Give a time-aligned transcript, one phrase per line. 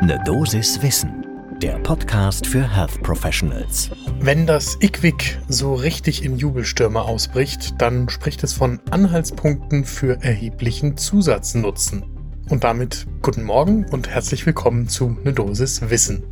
[0.00, 1.26] Ne Dosis Wissen,
[1.60, 3.90] der Podcast für Health Professionals.
[4.20, 10.96] Wenn das IQWIC so richtig in Jubelstürme ausbricht, dann spricht es von Anhaltspunkten für erheblichen
[10.96, 12.04] Zusatznutzen.
[12.48, 16.22] Und damit guten Morgen und herzlich willkommen zu Ne Dosis Wissen.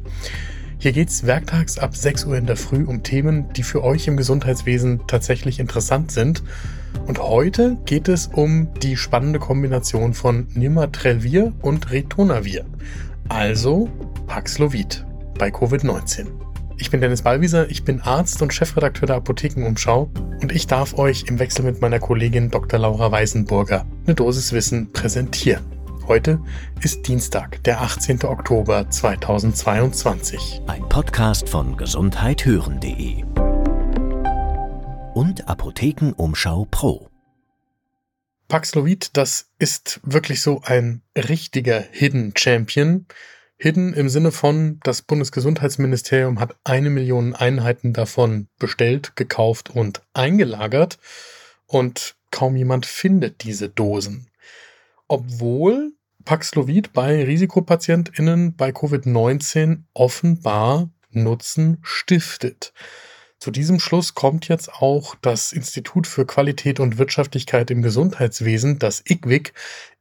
[0.78, 4.16] Hier geht's werktags ab 6 Uhr in der Früh um Themen, die für euch im
[4.16, 6.44] Gesundheitswesen tatsächlich interessant sind.
[7.08, 12.64] Und heute geht es um die spannende Kombination von Nirmatrelvir und Ritonavir,
[13.28, 13.88] also
[14.26, 15.04] Paxlovid
[15.38, 16.26] bei Covid-19.
[16.78, 20.10] Ich bin Dennis Ballwieser, ich bin Arzt und Chefredakteur der Apothekenumschau
[20.42, 22.78] und ich darf euch im Wechsel mit meiner Kollegin Dr.
[22.78, 25.64] Laura Weisenburger eine Dosis Wissen präsentieren.
[26.06, 26.38] Heute
[26.82, 28.24] ist Dienstag, der 18.
[28.24, 30.62] Oktober 2022.
[30.66, 33.24] Ein Podcast von gesundheithören.de
[35.14, 37.08] und Apothekenumschau Pro.
[38.48, 43.06] Paxlovid, das ist wirklich so ein richtiger Hidden Champion.
[43.58, 50.98] Hidden im Sinne von, das Bundesgesundheitsministerium hat eine Million Einheiten davon bestellt, gekauft und eingelagert
[51.66, 54.28] und kaum jemand findet diese Dosen.
[55.08, 55.92] Obwohl
[56.24, 62.72] Paxlovid bei Risikopatientinnen bei Covid-19 offenbar Nutzen stiftet.
[63.46, 69.04] Zu diesem Schluss kommt jetzt auch das Institut für Qualität und Wirtschaftlichkeit im Gesundheitswesen, das
[69.08, 69.52] IQWIC,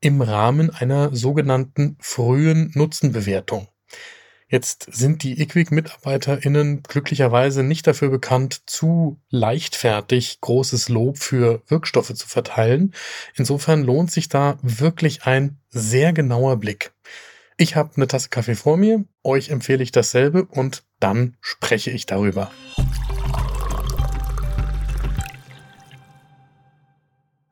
[0.01, 3.67] im Rahmen einer sogenannten frühen Nutzenbewertung.
[4.47, 12.27] Jetzt sind die IQWIC-MitarbeiterInnen glücklicherweise nicht dafür bekannt, zu leichtfertig großes Lob für Wirkstoffe zu
[12.27, 12.95] verteilen.
[13.35, 16.93] Insofern lohnt sich da wirklich ein sehr genauer Blick.
[17.57, 22.07] Ich habe eine Tasse Kaffee vor mir, euch empfehle ich dasselbe und dann spreche ich
[22.07, 22.49] darüber.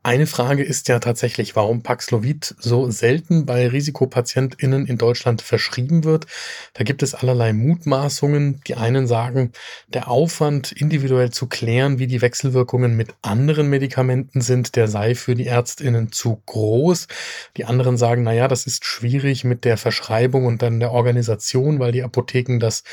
[0.06, 6.26] Eine Frage ist ja tatsächlich, warum Paxlovid so selten bei Risikopatientinnen in Deutschland verschrieben wird.
[6.74, 8.60] Da gibt es allerlei Mutmaßungen.
[8.68, 9.54] Die einen sagen,
[9.88, 15.36] der Aufwand individuell zu klären, wie die Wechselwirkungen mit anderen Medikamenten sind, der sei für
[15.36, 17.08] die Ärztinnen zu groß.
[17.56, 21.80] Die anderen sagen, na ja, das ist schwierig mit der Verschreibung und dann der Organisation,
[21.80, 22.84] weil die Apotheken das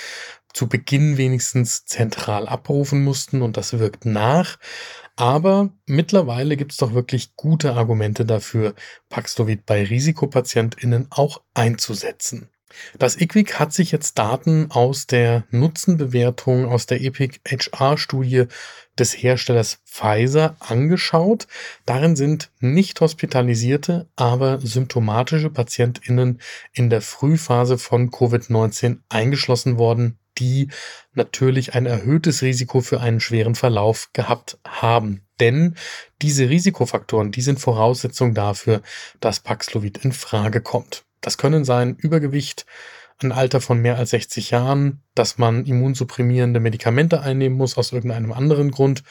[0.52, 4.58] zu Beginn wenigstens zentral abrufen mussten und das wirkt nach.
[5.20, 8.74] Aber mittlerweile gibt es doch wirklich gute Argumente dafür,
[9.10, 12.48] Paxlovid bei Risikopatientinnen auch einzusetzen.
[12.98, 18.46] Das IQWIC hat sich jetzt Daten aus der Nutzenbewertung aus der EPIC HR-Studie
[18.98, 21.48] des Herstellers Pfizer angeschaut.
[21.84, 26.40] Darin sind nicht hospitalisierte, aber symptomatische Patientinnen
[26.72, 30.68] in der Frühphase von Covid-19 eingeschlossen worden, die
[31.12, 35.22] natürlich ein erhöhtes Risiko für einen schweren Verlauf gehabt haben.
[35.38, 35.76] Denn
[36.22, 38.82] diese Risikofaktoren, die sind Voraussetzung dafür,
[39.20, 41.04] dass Paxlovid in Frage kommt.
[41.20, 42.66] Das können sein Übergewicht,
[43.22, 48.32] ein Alter von mehr als 60 Jahren, dass man immunsupprimierende Medikamente einnehmen muss aus irgendeinem
[48.32, 49.02] anderen Grund,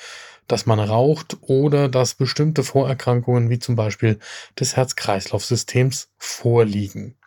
[0.47, 4.17] dass man raucht oder dass bestimmte Vorerkrankungen wie zum Beispiel
[4.59, 7.18] des Herz-Kreislauf-Systems vorliegen.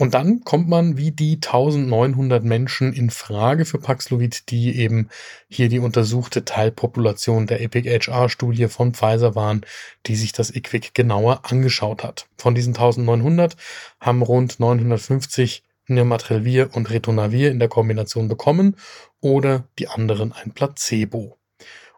[0.00, 5.10] Und dann kommt man wie die 1900 Menschen in Frage für Paxlovid, die eben
[5.46, 9.60] hier die untersuchte Teilpopulation der EPIC-HR-Studie von Pfizer waren,
[10.06, 12.28] die sich das IQWIC genauer angeschaut hat.
[12.38, 13.56] Von diesen 1900
[14.00, 18.76] haben rund 950 Nirmatrelvir und Ritonavir in der Kombination bekommen
[19.20, 21.36] oder die anderen ein Placebo.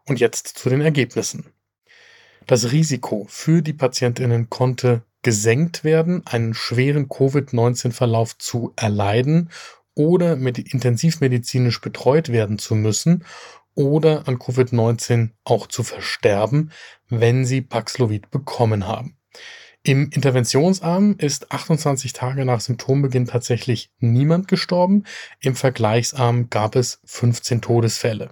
[0.08, 1.52] Und jetzt zu den Ergebnissen.
[2.48, 9.50] Das Risiko für die Patientinnen konnte gesenkt werden, einen schweren Covid-19-Verlauf zu erleiden
[9.94, 13.24] oder mit intensivmedizinisch betreut werden zu müssen
[13.74, 16.72] oder an Covid-19 auch zu versterben,
[17.08, 19.16] wenn sie Paxlovid bekommen haben.
[19.84, 25.04] Im Interventionsarm ist 28 Tage nach Symptombeginn tatsächlich niemand gestorben.
[25.40, 28.30] Im Vergleichsarm gab es 15 Todesfälle.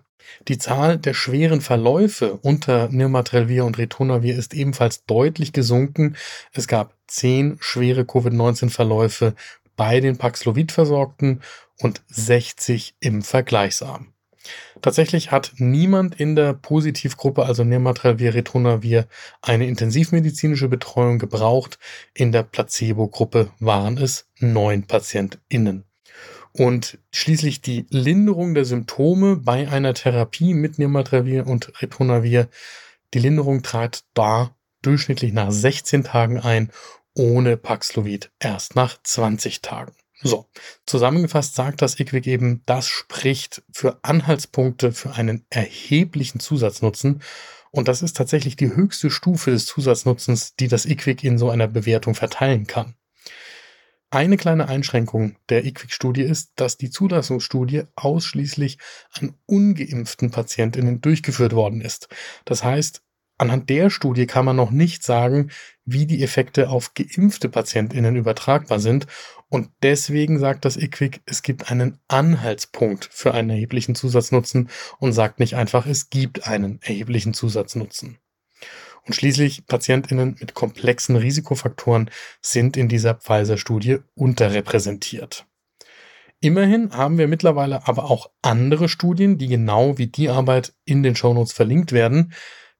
[0.48, 6.16] Die Zahl der schweren Verläufe unter Nirmatrelvir und Ritonavir ist ebenfalls deutlich gesunken.
[6.52, 9.34] Es gab zehn schwere Covid-19-Verläufe
[9.76, 11.40] bei den Paxlovid-Versorgten
[11.78, 14.12] und 60 im Vergleichsarm.
[14.82, 19.06] Tatsächlich hat niemand in der Positivgruppe, also Nirmatrelvir, Ritonavir,
[19.42, 21.78] eine intensivmedizinische Betreuung gebraucht.
[22.14, 25.84] In der Placebo-Gruppe waren es neun PatientInnen.
[26.52, 32.48] Und schließlich die Linderung der Symptome bei einer Therapie mit Nirmatrelvir und Ritonavir.
[33.14, 36.70] Die Linderung trat da durchschnittlich nach 16 Tagen ein,
[37.14, 39.92] ohne Paxlovid erst nach 20 Tagen.
[40.22, 40.46] So,
[40.86, 47.22] zusammengefasst sagt das IQWIC eben, das spricht für Anhaltspunkte für einen erheblichen Zusatznutzen.
[47.70, 51.68] Und das ist tatsächlich die höchste Stufe des Zusatznutzens, die das IQWIC in so einer
[51.68, 52.96] Bewertung verteilen kann.
[54.12, 58.78] Eine kleine Einschränkung der IQWIC-Studie ist, dass die Zulassungsstudie ausschließlich
[59.12, 62.08] an ungeimpften Patientinnen durchgeführt worden ist.
[62.44, 63.02] Das heißt,
[63.38, 65.52] anhand der Studie kann man noch nicht sagen,
[65.84, 69.06] wie die Effekte auf geimpfte Patientinnen übertragbar sind.
[69.48, 75.38] Und deswegen sagt das IQWIC, es gibt einen Anhaltspunkt für einen erheblichen Zusatznutzen und sagt
[75.38, 78.18] nicht einfach, es gibt einen erheblichen Zusatznutzen.
[79.06, 82.10] Und schließlich Patientinnen mit komplexen Risikofaktoren
[82.40, 85.46] sind in dieser Pfizer-Studie unterrepräsentiert.
[86.40, 91.14] Immerhin haben wir mittlerweile aber auch andere Studien, die genau wie die Arbeit in den
[91.14, 92.32] Shownotes verlinkt werden,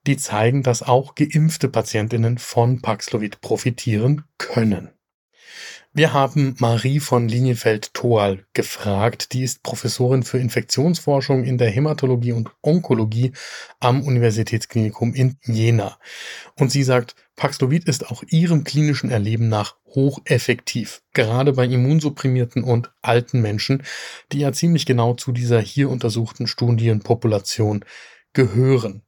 [0.07, 4.89] die zeigen, dass auch geimpfte Patientinnen von Paxlovid profitieren können.
[5.93, 9.33] Wir haben Marie von Linienfeld-Thoal gefragt.
[9.33, 13.33] Die ist Professorin für Infektionsforschung in der Hämatologie und Onkologie
[13.81, 15.97] am Universitätsklinikum in Jena.
[16.57, 22.93] Und sie sagt, Paxlovid ist auch ihrem klinischen Erleben nach hocheffektiv, gerade bei immunsupprimierten und
[23.01, 23.83] alten Menschen,
[24.31, 27.83] die ja ziemlich genau zu dieser hier untersuchten Studienpopulation
[28.31, 29.03] gehören.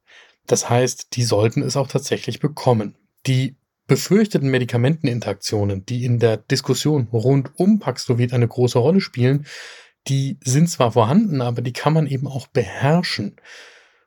[0.47, 2.97] Das heißt, die sollten es auch tatsächlich bekommen.
[3.25, 3.55] Die
[3.87, 9.45] befürchteten Medikamenteninteraktionen, die in der Diskussion rund um Paxlovid eine große Rolle spielen,
[10.07, 13.37] die sind zwar vorhanden, aber die kann man eben auch beherrschen.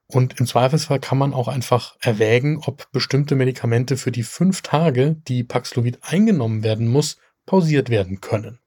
[0.08, 5.16] Und im Zweifelsfall kann man auch einfach erwägen, ob bestimmte Medikamente für die fünf Tage,
[5.26, 8.60] die Paxlovid eingenommen werden muss, pausiert werden können.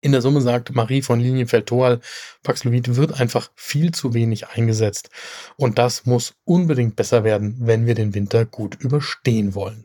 [0.00, 2.00] In der Summe sagt Marie von Linienfeld-Thoal,
[2.42, 5.10] Paxlovid wird einfach viel zu wenig eingesetzt.
[5.56, 9.84] Und das muss unbedingt besser werden, wenn wir den Winter gut überstehen wollen.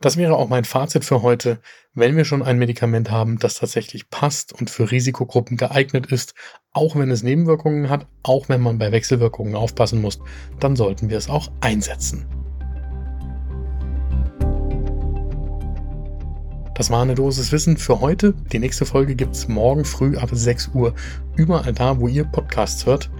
[0.00, 1.60] Das wäre auch mein Fazit für heute.
[1.94, 6.34] Wenn wir schon ein Medikament haben, das tatsächlich passt und für Risikogruppen geeignet ist,
[6.72, 10.18] auch wenn es Nebenwirkungen hat, auch wenn man bei Wechselwirkungen aufpassen muss,
[10.60, 12.26] dann sollten wir es auch einsetzen.
[16.74, 18.34] Das war eine Dosis Wissen für heute.
[18.52, 20.92] Die nächste Folge gibt es morgen früh ab 6 Uhr
[21.36, 23.10] überall da, wo ihr Podcasts hört.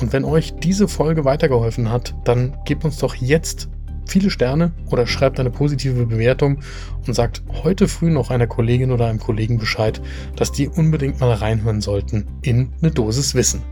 [0.00, 3.68] Und wenn euch diese Folge weitergeholfen hat, dann gebt uns doch jetzt
[4.10, 6.60] viele Sterne oder schreibt eine positive Bewertung
[7.06, 10.00] und sagt heute früh noch einer Kollegin oder einem Kollegen Bescheid,
[10.36, 13.62] dass die unbedingt mal reinhören sollten in eine Dosis Wissen.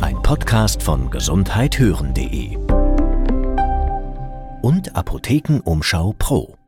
[0.00, 2.56] Ein Podcast von gesundheithören.de
[4.62, 6.59] und Apothekenumschau Pro.